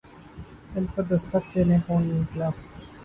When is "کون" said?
1.85-2.01